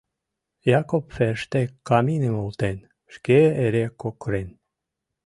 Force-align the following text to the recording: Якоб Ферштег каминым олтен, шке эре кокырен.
Якоб 0.79 1.03
Ферштег 1.15 1.69
каминым 1.87 2.35
олтен, 2.43 2.77
шке 3.13 3.39
эре 3.63 3.85
кокырен. 4.01 4.49